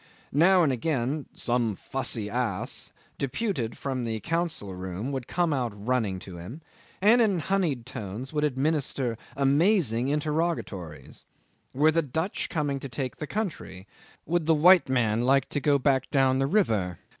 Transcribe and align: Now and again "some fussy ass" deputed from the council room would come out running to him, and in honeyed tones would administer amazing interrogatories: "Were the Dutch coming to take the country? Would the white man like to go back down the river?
Now 0.33 0.63
and 0.63 0.73
again 0.73 1.27
"some 1.35 1.75
fussy 1.75 2.27
ass" 2.27 2.91
deputed 3.19 3.77
from 3.77 4.03
the 4.03 4.19
council 4.21 4.73
room 4.73 5.11
would 5.11 5.27
come 5.27 5.53
out 5.53 5.73
running 5.85 6.17
to 6.21 6.37
him, 6.37 6.61
and 7.03 7.21
in 7.21 7.37
honeyed 7.39 7.85
tones 7.85 8.33
would 8.33 8.43
administer 8.43 9.15
amazing 9.37 10.07
interrogatories: 10.07 11.23
"Were 11.75 11.91
the 11.91 12.01
Dutch 12.01 12.49
coming 12.49 12.79
to 12.79 12.89
take 12.89 13.17
the 13.17 13.27
country? 13.27 13.85
Would 14.25 14.47
the 14.47 14.55
white 14.55 14.89
man 14.89 15.21
like 15.21 15.47
to 15.49 15.59
go 15.59 15.77
back 15.77 16.09
down 16.09 16.39
the 16.39 16.47
river? 16.47 16.97